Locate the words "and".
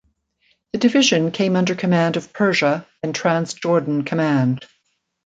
3.03-3.13